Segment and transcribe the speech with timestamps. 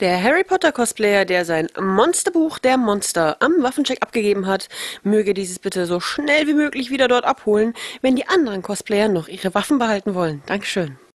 [0.00, 4.68] Der Harry Potter Cosplayer, der sein Monsterbuch der Monster am Waffencheck abgegeben hat,
[5.02, 9.28] möge dieses bitte so schnell wie möglich wieder dort abholen, wenn die anderen Cosplayer noch
[9.28, 10.42] ihre Waffen behalten wollen.
[10.46, 10.98] Dankeschön.